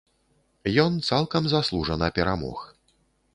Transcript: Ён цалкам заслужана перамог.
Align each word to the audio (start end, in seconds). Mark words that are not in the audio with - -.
Ён 0.83 0.95
цалкам 1.09 1.43
заслужана 1.51 2.09
перамог. 2.17 2.59